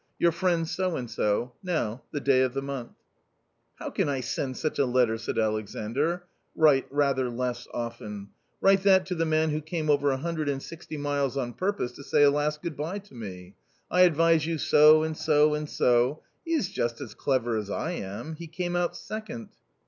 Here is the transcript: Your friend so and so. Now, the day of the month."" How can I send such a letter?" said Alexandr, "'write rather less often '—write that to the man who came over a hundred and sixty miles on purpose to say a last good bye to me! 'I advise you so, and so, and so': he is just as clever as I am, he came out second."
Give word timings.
Your 0.17 0.31
friend 0.31 0.67
so 0.67 0.95
and 0.97 1.07
so. 1.07 1.53
Now, 1.61 2.01
the 2.11 2.19
day 2.19 2.41
of 2.41 2.55
the 2.55 2.61
month."" 2.63 2.93
How 3.79 3.91
can 3.91 4.09
I 4.09 4.19
send 4.19 4.57
such 4.57 4.79
a 4.79 4.85
letter?" 4.87 5.15
said 5.19 5.37
Alexandr, 5.37 6.23
"'write 6.55 6.87
rather 6.89 7.29
less 7.29 7.67
often 7.71 8.29
'—write 8.61 8.81
that 8.81 9.05
to 9.05 9.13
the 9.13 9.27
man 9.27 9.51
who 9.51 9.61
came 9.61 9.91
over 9.91 10.09
a 10.09 10.17
hundred 10.17 10.49
and 10.49 10.59
sixty 10.63 10.97
miles 10.97 11.37
on 11.37 11.53
purpose 11.53 11.91
to 11.91 12.03
say 12.03 12.23
a 12.23 12.31
last 12.31 12.63
good 12.63 12.75
bye 12.75 12.97
to 12.97 13.13
me! 13.13 13.53
'I 13.91 14.01
advise 14.01 14.47
you 14.47 14.57
so, 14.57 15.03
and 15.03 15.15
so, 15.15 15.53
and 15.53 15.69
so': 15.69 16.23
he 16.45 16.53
is 16.55 16.71
just 16.71 16.99
as 16.99 17.13
clever 17.13 17.55
as 17.55 17.69
I 17.69 17.91
am, 17.91 18.33
he 18.37 18.47
came 18.47 18.75
out 18.75 18.95
second." 18.97 19.49